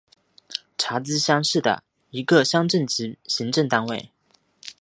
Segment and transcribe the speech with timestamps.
[0.79, 4.09] 查孜乡是的一个乡镇级行政单位。